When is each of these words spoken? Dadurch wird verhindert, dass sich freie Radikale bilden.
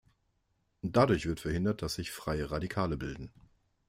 Dadurch 0.81 1.27
wird 1.27 1.41
verhindert, 1.41 1.83
dass 1.83 1.93
sich 1.93 2.09
freie 2.09 2.49
Radikale 2.49 2.97
bilden. 2.97 3.31